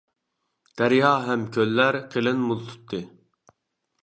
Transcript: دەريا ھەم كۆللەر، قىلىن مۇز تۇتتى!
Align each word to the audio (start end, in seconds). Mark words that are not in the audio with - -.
دەريا 0.81 1.11
ھەم 1.27 1.43
كۆللەر، 1.57 1.99
قىلىن 2.15 2.43
مۇز 2.49 2.65
تۇتتى! 2.71 3.03